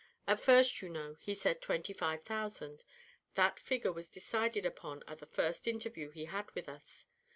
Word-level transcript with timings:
At 0.25 0.39
first 0.39 0.81
you 0.81 0.89
know 0.89 1.13
he 1.19 1.35
said 1.35 1.61
twenty 1.61 1.93
five 1.93 2.23
thousand; 2.23 2.83
that 3.35 3.59
figure 3.59 3.91
was 3.91 4.09
decided 4.09 4.65
upon 4.65 5.03
at 5.07 5.19
the 5.19 5.27
first 5.27 5.67
interview 5.67 6.09
he 6.09 6.25
had 6.25 6.49
with 6.55 6.67
us. 6.67 7.05